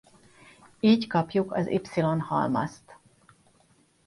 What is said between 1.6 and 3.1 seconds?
Y halmazt.